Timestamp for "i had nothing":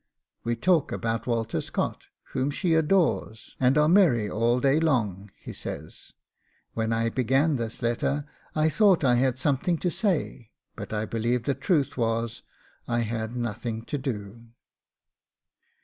12.87-13.83